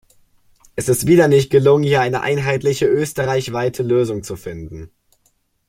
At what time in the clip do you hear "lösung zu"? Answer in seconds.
3.83-4.35